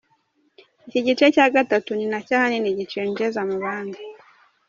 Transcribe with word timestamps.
Iki 0.87 0.99
gice 1.07 1.25
cya 1.35 1.45
gatatu 1.55 1.89
ni 1.95 2.05
nacyo 2.11 2.33
ahanini 2.37 2.77
gicengeza 2.79 3.39
mu 3.49 3.55
bandi. 3.63 3.99